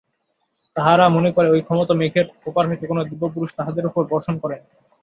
তাহারা 0.75 1.05
মনে 1.09 1.29
করে 1.31 1.47
ঐ 1.49 1.67
ক্ষমতা 1.67 1.93
মেঘের 1.93 2.27
ওপার 2.45 2.63
হইতে 2.69 2.85
কোন 2.87 2.99
দিব্যপুরুষ 3.03 3.49
তাহাদের 3.57 3.87
উপর 3.89 4.01
বর্ষণ 4.11 4.35
করেন। 4.43 4.61